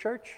[0.00, 0.36] church?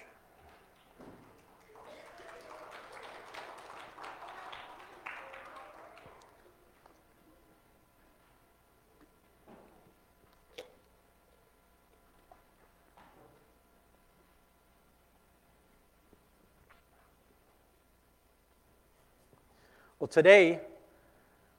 [19.97, 20.59] Well, today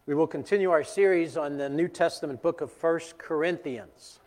[0.05, 4.21] we will continue our series on the New Testament book of 1 Corinthians.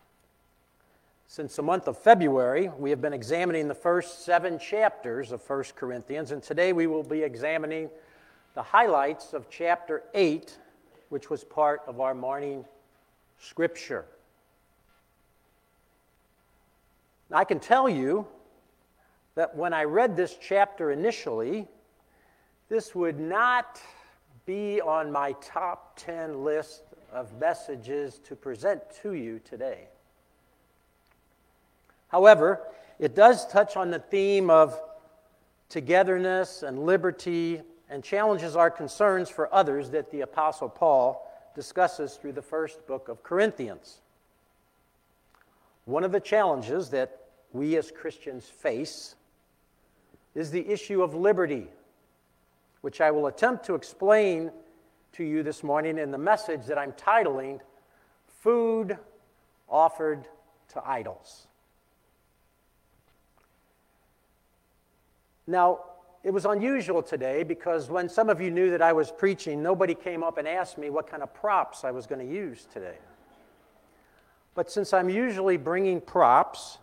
[1.30, 5.64] Since the month of February, we have been examining the first seven chapters of 1
[5.76, 7.90] Corinthians, and today we will be examining
[8.54, 10.58] the highlights of chapter 8,
[11.10, 12.64] which was part of our morning
[13.40, 14.06] scripture.
[17.30, 18.26] Now, I can tell you
[19.36, 21.68] that when I read this chapter initially,
[22.70, 23.82] this would not
[24.46, 29.90] be on my top 10 list of messages to present to you today.
[32.08, 32.62] However,
[33.00, 34.80] it does touch on the theme of
[35.70, 41.24] togetherness and liberty and challenges our concerns for others that the Apostle Paul
[41.56, 44.02] discusses through the first book of Corinthians.
[45.86, 47.20] One of the challenges that
[47.54, 49.16] we as Christians face
[50.36, 51.68] is the issue of liberty,
[52.82, 54.52] which I will attempt to explain
[55.14, 57.60] to you this morning in the message that I'm titling
[58.42, 58.98] Food
[59.70, 60.28] Offered
[60.74, 61.47] to Idols.
[65.48, 65.80] Now,
[66.24, 69.96] it was unusual today because when some of you knew that I was preaching, nobody
[69.96, 72.98] came up and asked me what kind of props I was going to use today.
[74.54, 76.80] But since I'm usually bringing props,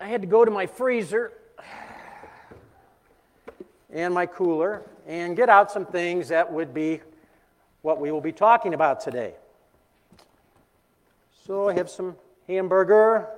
[0.00, 1.32] I had to go to my freezer
[3.90, 7.00] and my cooler and get out some things that would be
[7.82, 9.34] what we will be talking about today.
[11.46, 12.16] So I have some
[12.46, 13.37] hamburger,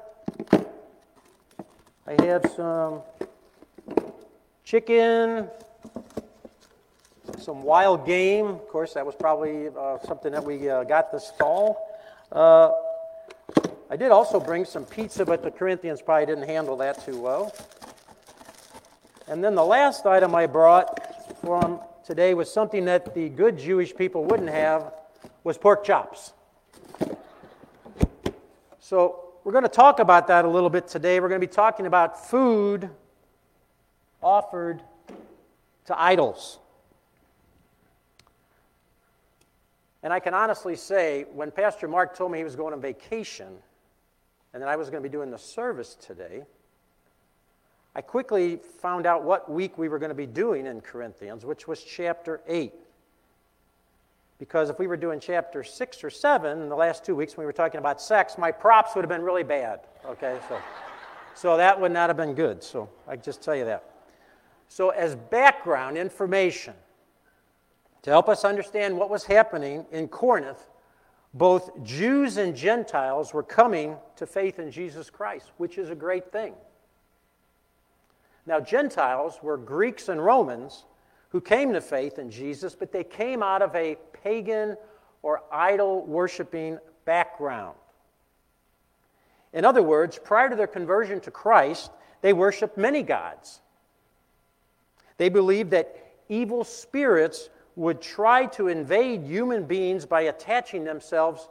[2.11, 3.03] I have some
[4.65, 5.47] chicken,
[7.39, 8.47] some wild game.
[8.47, 11.79] Of course, that was probably uh, something that we uh, got this fall.
[12.33, 12.73] Uh,
[13.89, 17.55] I did also bring some pizza, but the Corinthians probably didn't handle that too well.
[19.29, 23.95] And then the last item I brought from today was something that the good Jewish
[23.95, 24.95] people wouldn't have
[25.45, 26.33] was pork chops.
[28.81, 31.19] So we're going to talk about that a little bit today.
[31.19, 32.91] We're going to be talking about food
[34.23, 34.83] offered
[35.87, 36.59] to idols.
[40.03, 43.49] And I can honestly say, when Pastor Mark told me he was going on vacation
[44.53, 46.43] and that I was going to be doing the service today,
[47.95, 51.67] I quickly found out what week we were going to be doing in Corinthians, which
[51.67, 52.73] was chapter 8.
[54.41, 57.43] Because if we were doing chapter six or seven in the last two weeks when
[57.43, 59.81] we were talking about sex, my props would have been really bad.
[60.07, 60.59] Okay, so,
[61.35, 62.65] so that would not have been good.
[62.65, 63.85] So I just tell you that.
[64.67, 66.75] So, as background information,
[68.03, 70.69] to help us understand what was happening in Corinth,
[71.35, 76.33] both Jews and Gentiles were coming to faith in Jesus Christ, which is a great
[76.33, 76.55] thing.
[78.47, 80.87] Now, Gentiles were Greeks and Romans
[81.31, 84.77] who came to faith in Jesus, but they came out of a pagan
[85.23, 87.77] or idol worshiping background.
[89.53, 93.61] In other words, prior to their conversion to Christ, they worshiped many gods.
[95.17, 95.97] They believed that
[96.29, 101.49] evil spirits would try to invade human beings by attaching themselves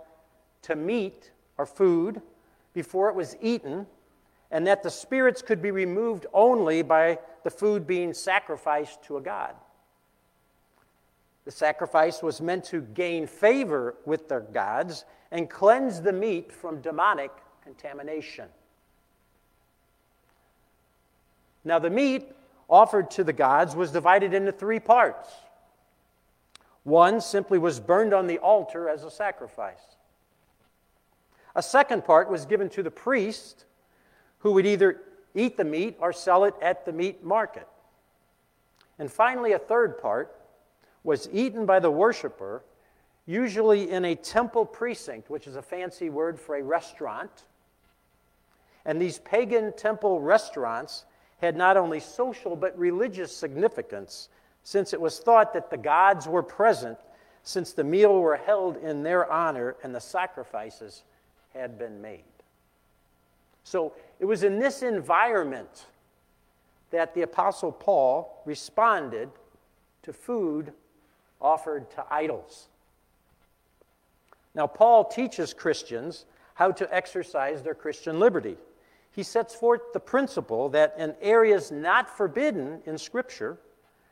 [0.63, 2.21] to meat or food
[2.73, 3.87] before it was eaten,
[4.51, 9.21] and that the spirits could be removed only by the food being sacrificed to a
[9.21, 9.55] god.
[11.49, 16.79] The sacrifice was meant to gain favor with their gods and cleanse the meat from
[16.79, 17.31] demonic
[17.63, 18.49] contamination.
[21.65, 22.31] Now, the meat
[22.69, 25.27] offered to the gods was divided into three parts.
[26.83, 29.97] One simply was burned on the altar as a sacrifice.
[31.55, 33.65] A second part was given to the priest,
[34.37, 35.01] who would either
[35.33, 37.67] eat the meat or sell it at the meat market.
[38.99, 40.35] And finally, a third part
[41.03, 42.63] was eaten by the worshiper,
[43.25, 47.45] usually in a temple precinct, which is a fancy word for a restaurant.
[48.85, 51.05] And these pagan temple restaurants
[51.41, 54.29] had not only social but religious significance,
[54.63, 56.97] since it was thought that the gods were present
[57.43, 61.03] since the meal were held in their honor and the sacrifices
[61.53, 62.23] had been made.
[63.63, 65.85] So it was in this environment
[66.91, 69.29] that the Apostle Paul responded
[70.03, 70.73] to food
[71.41, 72.67] offered to idols.
[74.55, 76.25] Now, Paul teaches Christians
[76.55, 78.57] how to exercise their Christian liberty.
[79.11, 83.57] he sets forth the principle that in areas not forbidden in Scripture,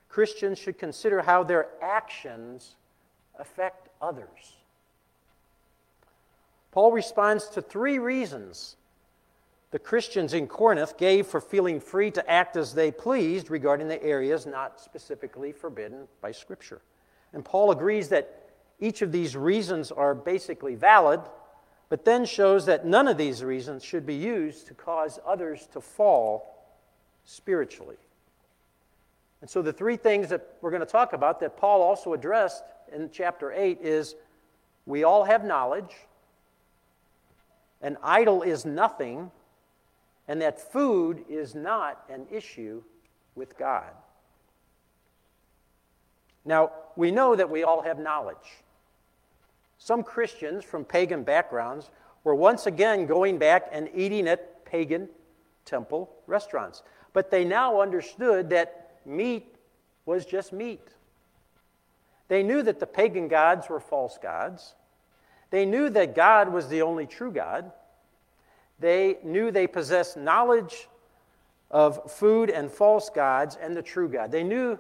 [0.10, 2.76] Christians should consider how their actions
[3.38, 4.58] affect others.
[6.72, 8.76] Paul responds to three reasons
[9.72, 14.02] the Christians in Corinth gave for feeling free to act as they pleased regarding the
[14.02, 16.82] areas not specifically forbidden by Scripture.
[17.34, 21.22] And Paul agrees that each of these reasons are basically valid,
[21.90, 25.82] but then shows that none of these reasons should be used to cause others to
[25.82, 26.66] fall
[27.26, 27.98] spiritually.
[29.42, 32.64] And so the three things that we're going to talk about that Paul also addressed
[32.92, 34.16] in chapter 8 is
[34.86, 35.94] we all have knowledge,
[37.82, 39.32] an idol is nothing,
[40.28, 42.82] and that food is not an issue
[43.36, 43.92] with God.
[46.48, 48.64] Now, we know that we all have knowledge.
[49.78, 51.92] Some Christians from pagan backgrounds
[52.24, 55.10] were once again going back and eating at pagan
[55.66, 56.82] temple restaurants.
[57.14, 59.56] But they now understood that meat
[60.06, 60.88] was just meat.
[62.30, 64.74] They knew that the pagan gods were false gods.
[65.50, 67.72] They knew that God was the only true God.
[68.80, 70.88] They knew they possessed knowledge
[71.72, 74.32] of food and false gods and the true God.
[74.32, 74.78] They knew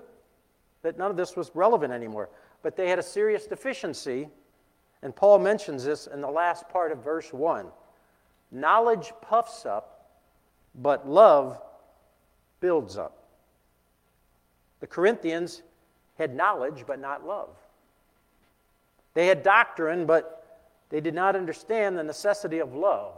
[0.87, 2.29] that none of this was relevant anymore,
[2.63, 4.29] but they had a serious deficiency,
[5.01, 7.65] and Paul mentions this in the last part of verse 1.
[8.51, 10.09] Knowledge puffs up,
[10.73, 11.59] but love
[12.61, 13.25] builds up.
[14.79, 15.61] The Corinthians
[16.17, 17.49] had knowledge, but not love.
[19.13, 23.13] They had doctrine, but they did not understand the necessity of love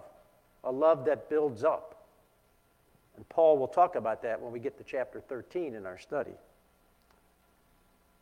[0.63, 2.03] a love that builds up.
[3.15, 6.33] And Paul will talk about that when we get to chapter 13 in our study.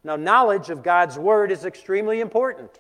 [0.08, 2.80] Now, knowledge of God's Word is extremely important.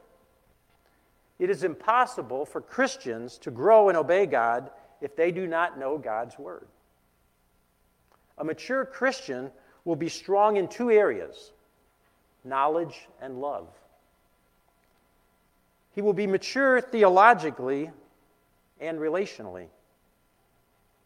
[1.39, 4.71] It is impossible for Christians to grow and obey God
[5.01, 6.69] if they do not know God's Word.
[8.37, 9.51] A mature Christian
[9.83, 11.51] will be strong in two areas
[12.45, 13.67] knowledge and love.
[15.95, 17.91] He will be mature theologically
[18.79, 19.67] and relationally.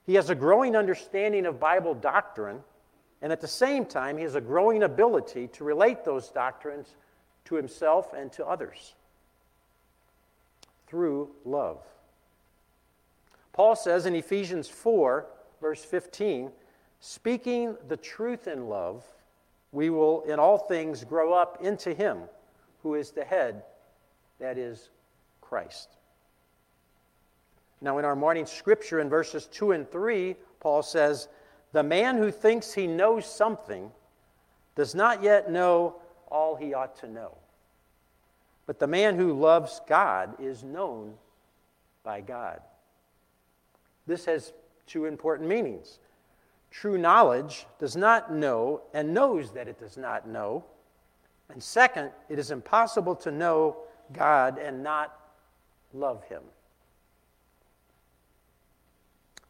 [0.05, 2.59] He has a growing understanding of Bible doctrine,
[3.21, 6.95] and at the same time, he has a growing ability to relate those doctrines
[7.45, 8.95] to himself and to others
[10.87, 11.79] through love.
[13.53, 15.25] Paul says in Ephesians 4,
[15.59, 16.51] verse 15,
[16.99, 19.03] speaking the truth in love,
[19.71, 22.19] we will in all things grow up into him
[22.81, 23.63] who is the head,
[24.39, 24.89] that is
[25.41, 25.89] Christ.
[27.81, 31.27] Now, in our morning scripture in verses 2 and 3, Paul says,
[31.73, 33.91] The man who thinks he knows something
[34.75, 35.95] does not yet know
[36.29, 37.37] all he ought to know.
[38.65, 41.13] But the man who loves God is known
[42.03, 42.61] by God.
[44.07, 44.53] This has
[44.87, 45.99] two important meanings.
[46.69, 50.63] True knowledge does not know and knows that it does not know.
[51.49, 53.77] And second, it is impossible to know
[54.13, 55.17] God and not
[55.93, 56.41] love him.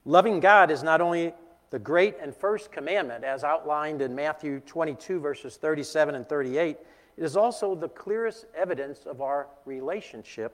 [0.03, 1.33] Loving God is not only
[1.71, 6.77] the great and first commandment, as outlined in Matthew 22, verses 37 and 38,
[7.18, 10.53] it is also the clearest evidence of our relationship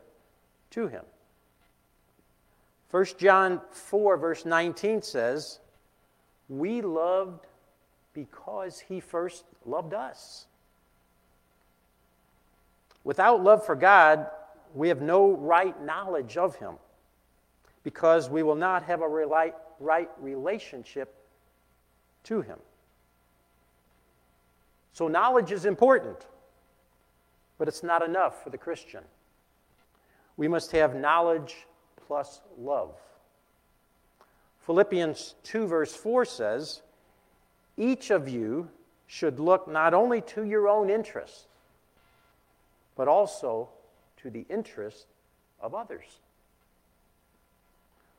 [0.71, 1.03] to Him.
[2.91, 5.59] 1 John 4, verse 19 says,
[6.49, 7.47] We loved
[8.13, 10.45] because He first loved us.
[13.03, 14.27] Without love for God,
[14.75, 16.75] we have no right knowledge of Him
[17.83, 19.07] because we will not have a
[19.79, 21.16] right relationship
[22.27, 22.59] to Him.
[24.93, 26.25] So, knowledge is important,
[27.57, 29.03] but it's not enough for the Christian.
[30.37, 31.67] We must have knowledge
[32.07, 32.95] plus love.
[34.65, 36.81] Philippians 2, verse 4 says,
[37.77, 38.69] Each of you
[39.07, 41.45] should look not only to your own interests,
[42.95, 43.69] but also
[44.17, 45.05] to the interests
[45.61, 46.19] of others.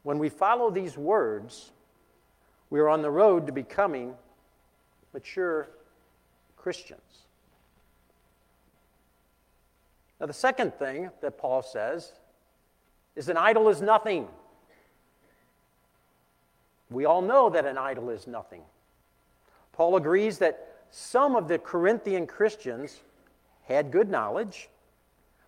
[0.02, 1.72] When we follow these words,
[2.70, 4.14] we are on the road to becoming
[5.12, 5.68] mature
[6.56, 7.00] Christians.
[10.20, 12.12] Now, the second thing that Paul says
[13.14, 14.28] is an idol is nothing.
[16.90, 18.62] We all know that an idol is nothing.
[19.72, 23.00] Paul agrees that some of the Corinthian Christians
[23.64, 24.68] had good knowledge,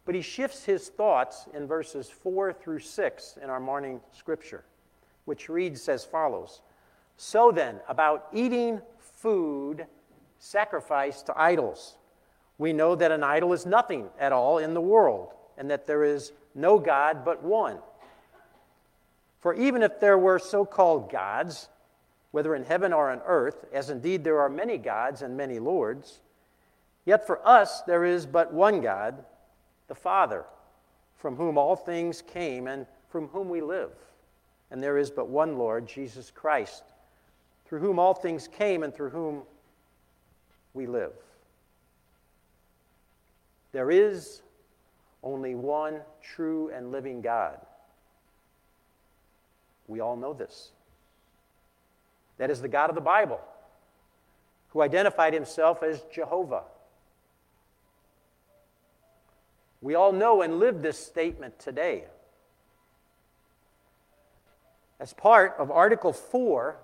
[0.04, 4.64] but he shifts his thoughts in verses 4 through 6 in our morning scripture,
[5.24, 6.60] which reads as follows
[7.22, 9.84] So then, about eating food
[10.38, 11.98] sacrificed to idols,
[12.56, 16.02] we know that an idol is nothing at all in the world, and that there
[16.02, 17.76] is no God but one.
[19.38, 21.68] For even if there were so called gods,
[22.30, 26.20] whether in heaven or on earth, as indeed there are many gods and many lords,
[27.04, 29.26] yet for us there is but one God,
[29.88, 30.46] the Father,
[31.18, 33.92] from whom all things came and from whom we live.
[34.70, 36.82] And there is but one Lord, Jesus Christ,
[37.70, 39.42] through whom all things came and through whom
[40.74, 41.12] we live.
[43.70, 44.42] There is
[45.22, 47.60] only one true and living God.
[49.86, 50.72] We all know this.
[52.38, 53.40] That is the God of the Bible,
[54.70, 56.64] who identified himself as Jehovah.
[59.80, 62.06] We all know and live this statement today.
[64.98, 66.76] As part of Article 4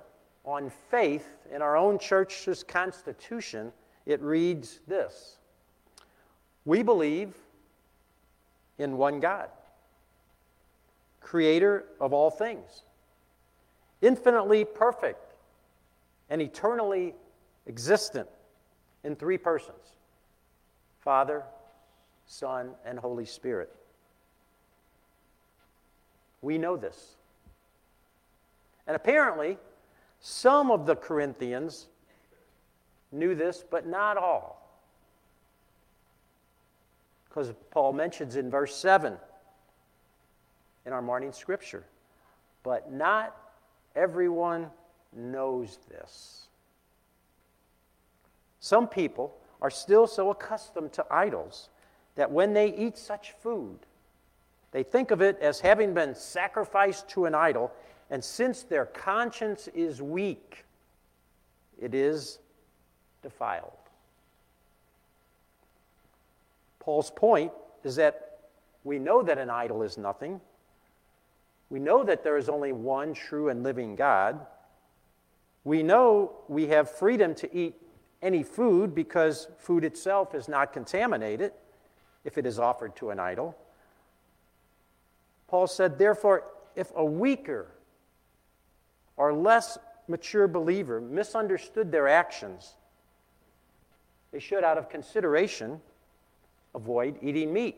[0.47, 3.73] on faith in our own church's constitution,
[4.07, 5.39] it reads this
[6.65, 7.35] We believe
[8.79, 9.49] in one God,
[11.21, 12.85] creator of all things,
[14.01, 15.35] infinitely perfect
[16.31, 17.15] and eternally
[17.67, 18.29] existent
[19.05, 19.97] in three persons
[21.01, 21.43] Father,
[22.27, 23.73] Son, and Holy Spirit.
[26.43, 27.17] We know this.
[28.87, 29.59] And apparently,
[30.29, 31.87] some of the Corinthians
[33.13, 34.61] knew this, but not all.
[37.29, 39.17] Because Paul mentions in verse 7
[40.85, 41.85] in our morning scripture,
[42.65, 43.37] but not
[43.95, 44.69] everyone
[45.13, 46.49] knows this.
[48.59, 51.69] Some people are still so accustomed to idols
[52.17, 53.79] that when they eat such food,
[54.73, 57.71] they think of it as having been sacrificed to an idol,
[58.11, 60.65] and since their conscience is weak,
[61.81, 62.39] it is
[63.23, 63.73] defiled.
[66.79, 68.39] Paul's point is that
[68.85, 70.41] we know that an idol is nothing.
[71.69, 74.47] We know that there is only one true and living God.
[75.65, 77.75] We know we have freedom to eat
[78.23, 81.53] any food because food itself is not contaminated
[82.25, 83.57] if it is offered to an idol.
[85.49, 86.45] Paul said, therefore,
[86.77, 87.67] if a weaker
[89.17, 92.75] or less mature believer misunderstood their actions,
[94.33, 95.81] they should, out of consideration,
[96.75, 97.77] avoid eating meat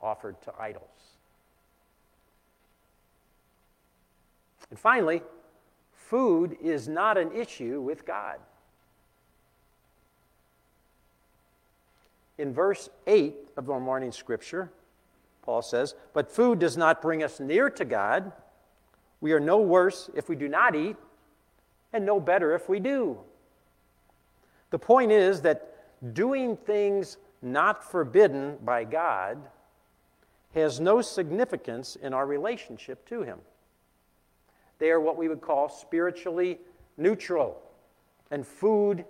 [0.00, 0.84] offered to idols.
[4.70, 5.22] And finally,
[5.92, 8.38] food is not an issue with God.
[12.38, 14.72] In verse 8 of our morning scripture,
[15.42, 18.32] Paul says, But food does not bring us near to God.
[19.22, 20.96] We are no worse if we do not eat,
[21.94, 23.18] and no better if we do.
[24.70, 29.38] The point is that doing things not forbidden by God
[30.54, 33.38] has no significance in our relationship to Him.
[34.78, 36.58] They are what we would call spiritually
[36.96, 37.62] neutral.
[38.30, 39.04] And food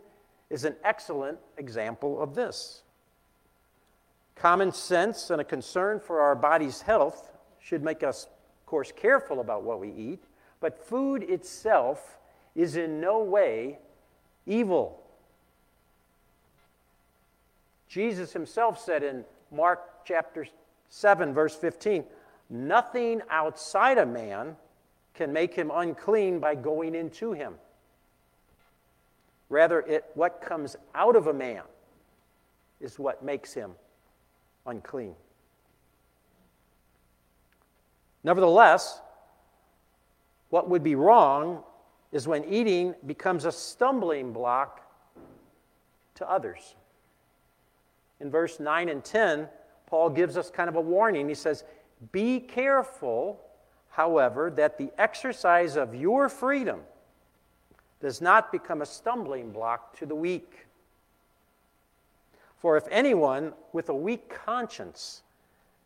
[0.50, 2.82] is an excellent example of this.
[4.34, 8.26] Common sense and a concern for our body's health should make us,
[8.72, 10.24] course, careful about what we eat,
[10.58, 12.16] but food itself
[12.54, 13.78] is in no way
[14.46, 14.98] evil.
[17.86, 20.46] Jesus himself said in Mark chapter
[20.88, 22.02] 7, verse 15,
[22.48, 24.56] Nothing outside a man
[25.12, 27.56] can make him unclean by going into him.
[29.50, 31.64] Rather, it, what comes out of a man
[32.80, 33.72] is what makes him
[34.64, 35.14] unclean.
[38.24, 39.00] Nevertheless,
[40.50, 41.62] what would be wrong
[42.12, 44.80] is when eating becomes a stumbling block
[46.16, 46.74] to others.
[48.20, 49.48] In verse 9 and 10,
[49.86, 51.28] Paul gives us kind of a warning.
[51.28, 51.64] He says,
[52.12, 53.40] Be careful
[53.92, 56.80] however, that the exercise of your freedom
[58.00, 60.66] does not become a stumbling block to the weak.
[62.58, 65.22] For if anyone with a weak conscience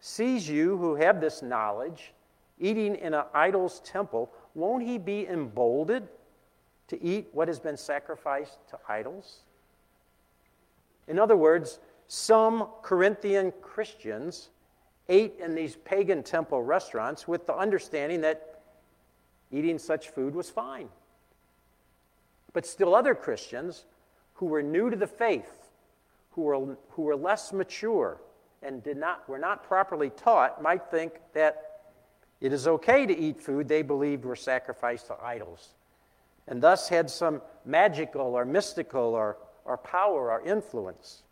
[0.00, 2.12] sees you who have this knowledge
[2.58, 6.08] eating in an idol's temple, won't he be emboldened
[6.88, 9.40] to eat what has been sacrificed to idols?
[11.08, 14.50] In other words, some Corinthian Christians
[15.08, 18.60] ate in these pagan temple restaurants with the understanding that
[19.52, 20.88] eating such food was fine.
[22.52, 23.84] But still, other Christians
[24.34, 25.68] who were new to the faith,
[26.32, 28.20] who were, who were less mature,
[28.62, 31.65] and did not, were not properly taught might think that
[32.40, 35.70] it is okay to eat food they believed were sacrificed to idols,
[36.46, 41.22] and thus had some magical or mystical or, or power or influence.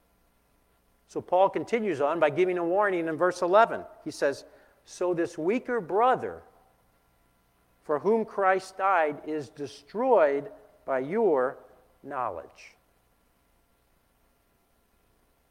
[1.09, 3.83] So Paul continues on by giving a warning in verse 11.
[4.05, 4.45] He says,
[4.85, 6.43] So this weaker brother
[7.85, 10.51] for whom Christ died is destroyed
[10.87, 11.59] by your
[12.03, 12.75] knowledge.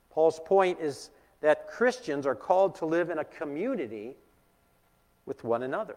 [0.09, 4.15] Paul's point is that Christians are called to live in a community
[5.25, 5.95] with one another.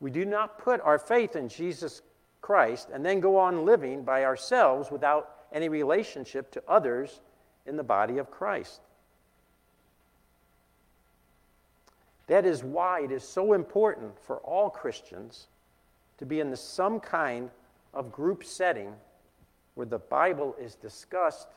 [0.00, 2.02] We do not put our faith in Jesus
[2.40, 7.20] Christ and then go on living by ourselves without any relationship to others
[7.66, 8.80] in the body of Christ.
[12.28, 15.48] That is why it is so important for all Christians
[16.18, 17.50] to be in some kind
[17.92, 18.94] of group setting
[19.74, 21.48] where the Bible is discussed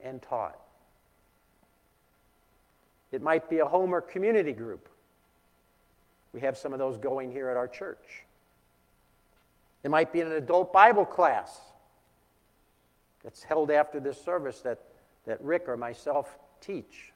[0.00, 0.58] and taught.
[3.12, 4.88] It might be a home or community group.
[6.32, 8.24] We have some of those going here at our church.
[9.82, 11.58] It might be an adult Bible class
[13.24, 14.78] that's held after this service that,
[15.26, 17.12] that Rick or myself teach.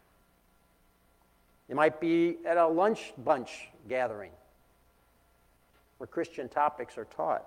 [1.69, 4.33] It might be at a lunch bunch gathering
[5.99, 7.45] where Christian topics are taught.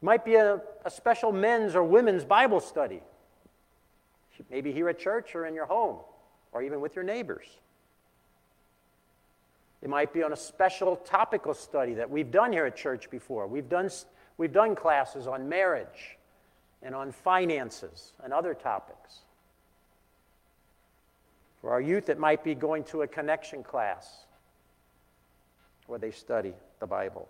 [0.00, 3.02] It might be a, a special men's or women's Bible study,
[4.50, 5.98] maybe here at church or in your home
[6.52, 7.46] or even with your neighbors.
[9.82, 13.48] It might be on a special topical study that we've done here at church before.
[13.48, 13.90] We've done,
[14.38, 16.18] we've done classes on marriage
[16.82, 19.20] and on finances and other topics.
[21.60, 24.26] For our youth, it might be going to a connection class
[25.86, 27.28] where they study the Bible.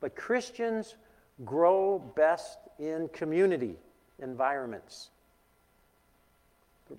[0.00, 0.96] But Christians
[1.44, 3.76] grow best in community
[4.20, 5.10] environments.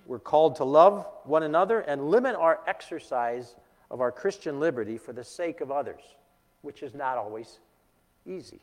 [0.06, 3.56] We're called to love one another and limit our exercise
[3.90, 6.02] of our Christian liberty for the sake of others,
[6.62, 7.60] which is not always
[8.26, 8.60] easy.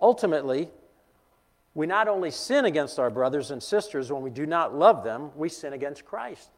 [0.00, 0.68] Ultimately,
[1.74, 5.30] we not only sin against our brothers and sisters when we do not love them,
[5.36, 6.50] we sin against Christ.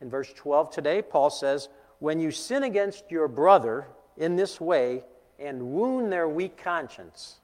[0.00, 3.86] In verse 12 today, Paul says, When you sin against your brother
[4.16, 5.04] in this way
[5.38, 7.36] and wound their weak conscience,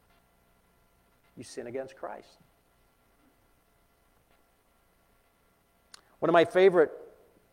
[1.37, 2.39] you sin against Christ.
[6.25, 6.91] One of my favorite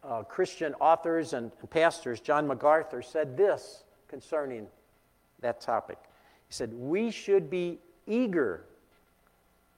[0.02, 4.66] uh, Christian authors and, and pastors, John MacArthur, said this concerning
[5.42, 5.98] that topic.
[6.48, 8.64] He said, We should be eager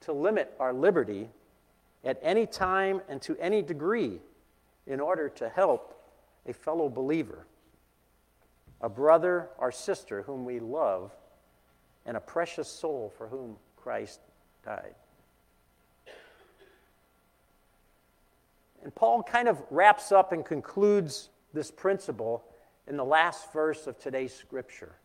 [0.02, 1.28] to limit our liberty
[2.04, 4.20] at any time and to any degree
[4.86, 6.00] in order to help
[6.46, 7.48] a fellow believer,
[8.80, 11.10] a brother or sister whom we love,
[12.06, 14.20] and a precious soul for whom Christ
[14.64, 14.94] died.
[18.84, 22.44] And Paul kind of wraps up and concludes this principle
[22.88, 24.96] in the last verse of today's scripture.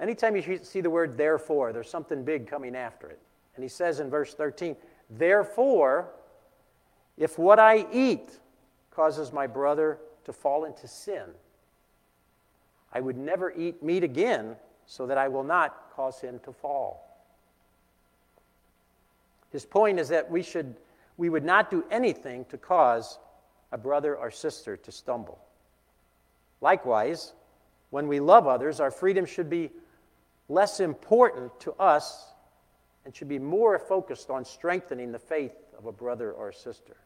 [0.00, 3.18] Anytime you see the word therefore, there's something big coming after it.
[3.56, 4.76] And he says in verse 13,
[5.10, 6.08] Therefore,
[7.16, 8.38] if what I eat
[8.90, 11.24] causes my brother to fall into sin,
[12.92, 17.04] I would never eat meat again so that I will not cause him to fall.
[19.50, 20.76] His point is that we, should,
[21.18, 23.18] we would not do anything to cause
[23.70, 25.38] a brother or sister to stumble.
[26.62, 27.34] Likewise,
[27.90, 29.70] when we love others, our freedom should be
[30.48, 32.32] less important to us
[33.04, 36.96] and should be more focused on strengthening the faith of a brother or a sister.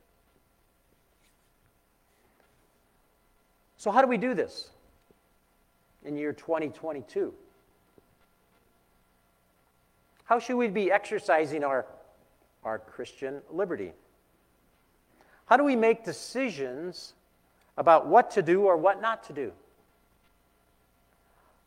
[3.76, 4.70] So, how do we do this
[6.04, 7.34] in year 2022?
[10.24, 11.86] How should we be exercising our,
[12.64, 13.92] our Christian liberty?
[15.46, 17.14] How do we make decisions
[17.76, 19.52] about what to do or what not to do?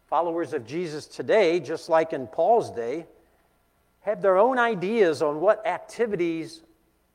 [0.08, 3.06] Followers of Jesus today, just like in Paul's day,
[4.02, 6.62] have their own ideas on what activities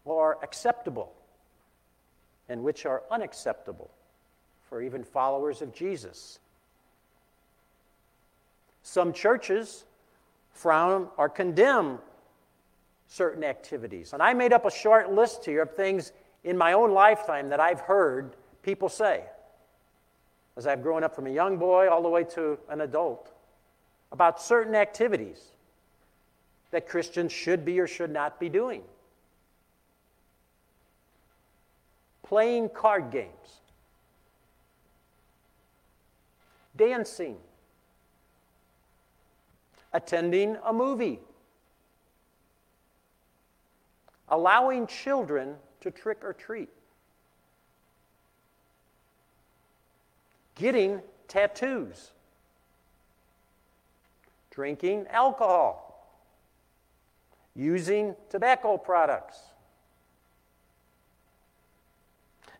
[0.06, 1.12] are acceptable
[2.48, 3.90] and which are unacceptable
[4.68, 6.40] for even followers of Jesus.
[8.82, 9.84] Some churches
[10.52, 12.00] frown or condemn
[13.10, 14.12] certain activities.
[14.12, 16.12] And I made up a short list here of things
[16.44, 19.24] in my own lifetime that I've heard people say
[20.56, 23.32] as I've grown up from a young boy all the way to an adult
[24.12, 25.52] about certain activities
[26.70, 28.82] that Christians should be or should not be doing.
[32.22, 33.60] Playing card games,
[36.76, 37.36] dancing,
[39.92, 41.18] attending a movie,
[44.30, 46.68] allowing children to trick or treat.
[50.60, 52.10] getting tattoos,
[54.50, 56.06] drinking alcohol,
[57.56, 59.38] using tobacco products,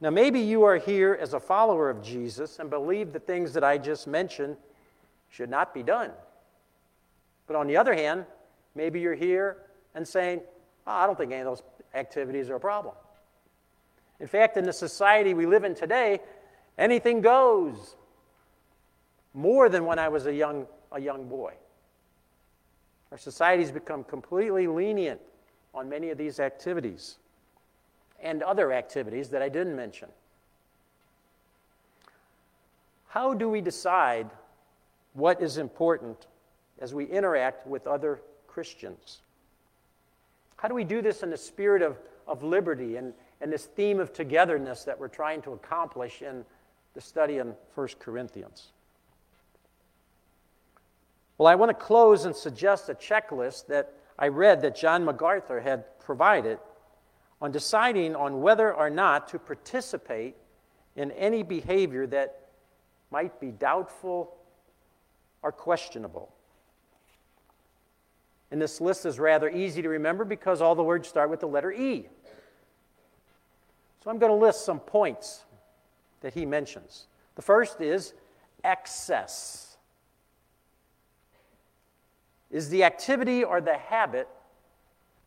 [0.02, 3.62] Now, maybe you are here as a follower of Jesus and believe the things that
[3.62, 4.56] I just mentioned
[5.28, 6.10] should not be done.
[7.46, 8.24] But on the other hand,
[8.74, 9.58] maybe you're here
[9.94, 10.40] and saying,
[10.86, 11.62] I don't think any of those
[11.94, 12.94] activities are a problem.
[14.18, 16.20] In fact, in the society we live in today,
[16.76, 17.96] anything goes
[19.34, 21.54] more than when I was a young, a young boy.
[23.10, 25.20] Our society's become completely lenient
[25.74, 27.16] on many of these activities
[28.22, 30.08] and other activities that I didn't mention.
[33.08, 34.30] How do we decide
[35.14, 36.26] what is important
[36.78, 39.22] as we interact with other Christians?
[40.60, 43.98] How do we do this in the spirit of, of liberty and, and this theme
[43.98, 46.44] of togetherness that we're trying to accomplish in
[46.92, 48.72] the study in 1 Corinthians?
[51.38, 55.60] Well, I want to close and suggest a checklist that I read that John MacArthur
[55.60, 56.58] had provided
[57.40, 60.36] on deciding on whether or not to participate
[60.94, 62.50] in any behavior that
[63.10, 64.36] might be doubtful
[65.42, 66.34] or questionable.
[68.50, 71.46] And this list is rather easy to remember because all the words start with the
[71.46, 72.08] letter E.
[74.02, 75.44] So I'm going to list some points
[76.20, 77.06] that he mentions.
[77.36, 78.14] The first is
[78.64, 79.76] excess.
[82.50, 84.26] Is the activity or the habit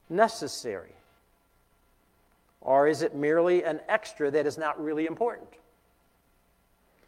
[0.09, 0.93] necessary?
[2.61, 5.49] Or is it merely an extra that is not really important?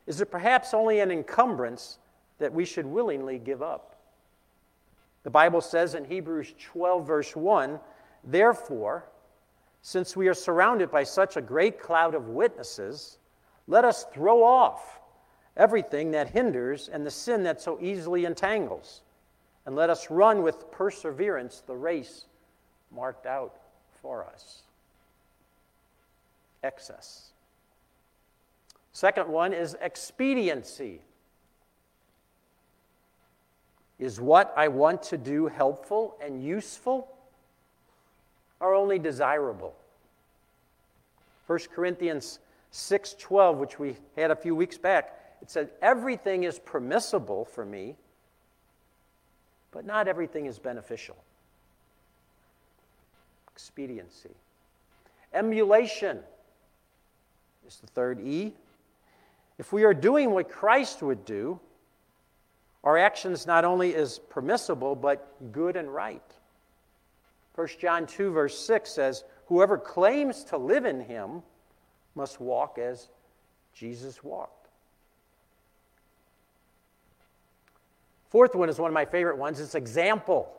[0.08, 1.98] Is it perhaps only an encumbrance
[2.40, 3.95] that we should willingly give up?
[5.26, 7.80] The Bible says in Hebrews 12, verse 1
[8.24, 9.06] Therefore,
[9.82, 13.18] since we are surrounded by such a great cloud of witnesses,
[13.68, 15.00] let us throw off
[15.58, 19.02] everything that hinders and the sin that so easily entangles,
[19.66, 22.26] and let us run with perseverance the race
[22.92, 23.58] marked out
[24.02, 24.62] for us
[26.64, 27.32] excess.
[28.92, 31.02] Second one is expediency.
[33.98, 37.08] Is what I want to do helpful and useful
[38.60, 39.76] or only desirable?
[41.48, 42.40] 1 Corinthians
[42.72, 47.96] 6:12, which we had a few weeks back, it said everything is permissible for me,
[49.72, 51.16] but not everything is beneficial.
[53.54, 54.36] Expediency.
[55.34, 56.24] Emulation
[57.66, 58.54] is the third E.
[59.58, 61.60] If we are doing what Christ would do,
[62.86, 66.22] our actions not only is permissible, but good and right.
[67.56, 71.42] 1 John 2, verse 6 says, Whoever claims to live in him
[72.16, 73.10] must walk as
[73.74, 74.70] Jesus walked.
[78.30, 80.52] Fourth one is one of my favorite ones it's example.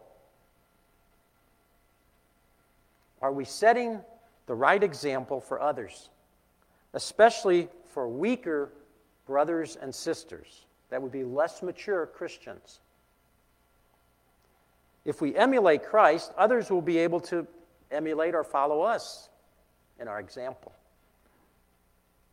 [3.22, 4.00] Are we setting
[4.46, 6.10] the right example for others?
[6.96, 8.72] especially for weaker
[9.26, 12.80] brothers and sisters that would be less mature Christians.
[15.04, 17.46] If we emulate Christ, others will be able to
[17.90, 19.28] emulate or follow us
[20.00, 20.72] in our example.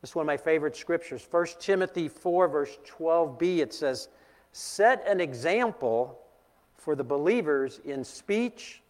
[0.01, 1.25] This is one of my favorite scriptures.
[1.29, 4.09] 1 Timothy 4, verse 12b, it says,
[4.51, 6.19] Set an example
[6.75, 8.81] for the believers in speech,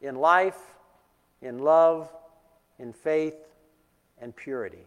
[0.00, 0.60] in life,
[1.40, 2.12] in love,
[2.78, 3.34] in faith,
[4.20, 4.84] and purity.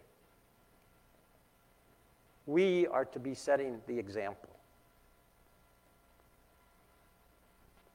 [2.45, 4.49] We are to be setting the example.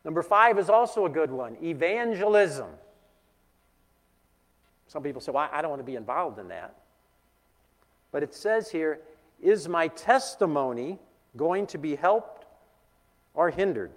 [0.05, 2.71] Number five is also a good one evangelism.
[4.89, 6.75] Some people say, well, I don't want to be involved in that.
[8.11, 9.01] But it says here,
[9.41, 10.99] is my testimony
[11.37, 12.47] going to be helped
[13.35, 13.93] or hindered?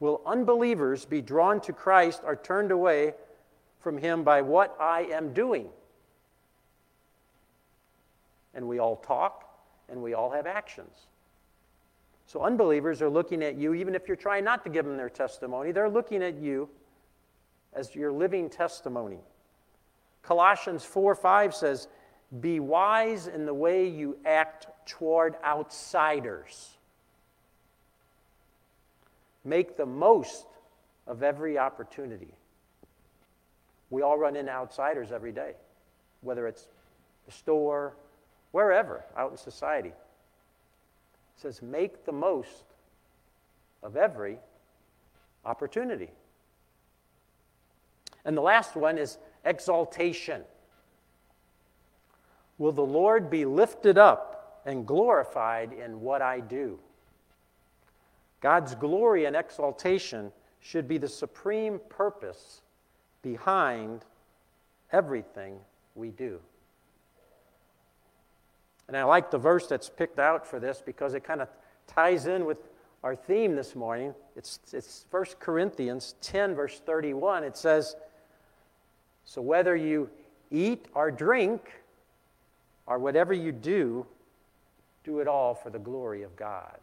[0.00, 3.14] Will unbelievers be drawn to Christ or turned away
[3.80, 5.68] from him by what I am doing?
[8.58, 9.47] and we all talk,
[9.88, 11.06] and we all have actions.
[12.26, 15.08] So unbelievers are looking at you, even if you're trying not to give them their
[15.08, 16.68] testimony, they're looking at you
[17.72, 19.20] as your living testimony.
[20.22, 21.88] Colossians 4 5 says,
[22.40, 26.76] Be wise in the way you act toward outsiders.
[29.44, 30.46] Make the most
[31.06, 32.34] of every opportunity.
[33.88, 35.54] We all run into outsiders every day,
[36.20, 36.68] whether it's
[37.24, 37.96] the store,
[38.52, 39.90] wherever out in society.
[39.90, 42.64] It says, make the most
[43.82, 44.38] of every
[45.44, 46.10] opportunity.
[48.24, 50.42] And the last one is exaltation.
[52.58, 56.78] Will the Lord be lifted up and glorified in what I do?
[58.40, 62.62] God's glory and exaltation should be the supreme purpose
[63.22, 64.04] behind
[64.92, 65.58] everything
[65.94, 66.40] we do.
[68.88, 71.48] And I like the verse that's picked out for this because it kind of
[71.86, 72.58] ties in with
[73.04, 74.14] our theme this morning.
[74.34, 77.44] It's, it's 1 Corinthians 10, verse 31.
[77.44, 77.94] It says,
[79.24, 80.08] So whether you
[80.50, 81.70] eat or drink,
[82.88, 84.06] or whatever you do,
[85.04, 86.78] do it all for the glory of God.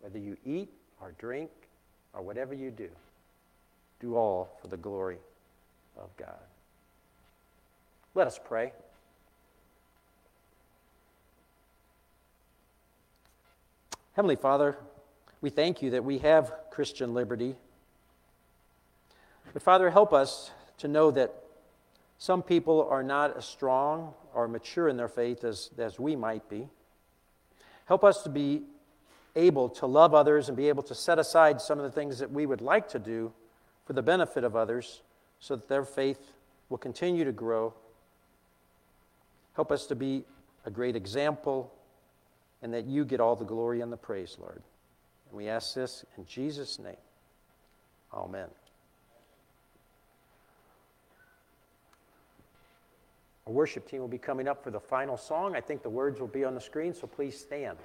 [0.00, 0.68] Whether you eat
[1.00, 1.50] or drink
[2.12, 2.90] or whatever you do,
[4.00, 5.16] do all for the glory
[5.96, 6.36] of God.
[8.14, 8.72] Let us pray.
[14.14, 14.76] Heavenly Father,
[15.40, 17.56] we thank you that we have Christian liberty.
[19.52, 21.34] But Father, help us to know that
[22.16, 26.48] some people are not as strong or mature in their faith as, as we might
[26.48, 26.68] be.
[27.86, 28.62] Help us to be
[29.34, 32.30] able to love others and be able to set aside some of the things that
[32.30, 33.32] we would like to do
[33.84, 35.02] for the benefit of others
[35.40, 36.34] so that their faith
[36.68, 37.74] will continue to grow.
[39.54, 40.22] Help us to be
[40.64, 41.72] a great example
[42.64, 44.62] and that you get all the glory and the praise, Lord.
[45.28, 46.96] And we ask this in Jesus' name.
[48.12, 48.48] Amen.
[53.46, 55.54] Our worship team will be coming up for the final song.
[55.54, 57.76] I think the words will be on the screen, so please stand.